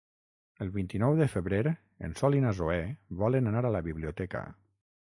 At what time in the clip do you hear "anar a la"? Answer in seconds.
3.55-3.85